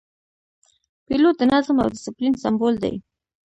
پیلوټ 1.05 1.35
د 1.39 1.43
نظم 1.51 1.75
او 1.83 1.87
دسپلین 1.95 2.33
سمبول 2.43 2.75
دی. 2.83 2.95